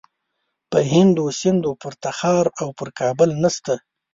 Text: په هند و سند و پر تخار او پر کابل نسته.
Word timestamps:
په 0.71 0.79
هند 0.91 1.15
و 1.19 1.25
سند 1.41 1.61
و 1.65 1.71
پر 1.81 1.93
تخار 2.03 2.45
او 2.61 2.67
پر 2.77 2.89
کابل 2.99 3.29
نسته. 3.43 3.73